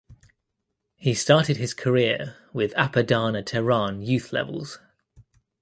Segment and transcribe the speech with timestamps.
[0.95, 4.79] He started his career with Apadana Tehran youth levels.